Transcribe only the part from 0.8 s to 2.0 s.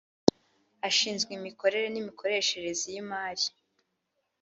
ashinzwe imikorere